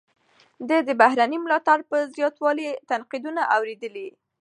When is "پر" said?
1.89-1.99